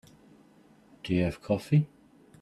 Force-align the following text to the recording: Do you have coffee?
Do 1.03 1.13
you 1.13 1.23
have 1.25 1.43
coffee? 1.43 1.87